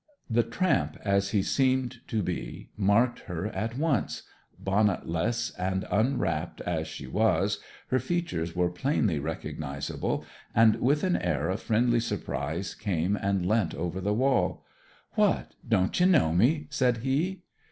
The 0.31 0.41
tramp, 0.41 0.97
as 1.05 1.29
he 1.29 1.43
seemed 1.43 1.97
to 2.07 2.23
be, 2.23 2.69
marked 2.75 3.19
her 3.29 3.45
at 3.49 3.77
once 3.77 4.23
bonnetless 4.59 5.51
and 5.59 5.85
unwrapped 5.91 6.59
as 6.61 6.87
she 6.87 7.05
was 7.05 7.59
her 7.89 7.99
features 7.99 8.55
were 8.55 8.71
plainly 8.71 9.19
recognizable 9.19 10.25
and 10.55 10.77
with 10.77 11.03
an 11.03 11.17
air 11.17 11.49
of 11.49 11.61
friendly 11.61 11.99
surprise 11.99 12.73
came 12.73 13.15
and 13.15 13.45
leant 13.47 13.75
over 13.75 14.01
the 14.01 14.11
wall. 14.11 14.65
'What! 15.11 15.53
don't 15.69 15.99
you 15.99 16.07
know 16.07 16.33
me?' 16.33 16.65
said 16.71 16.97
he. 17.05 17.43